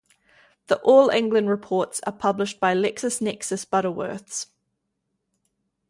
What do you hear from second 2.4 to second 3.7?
by LexisNexis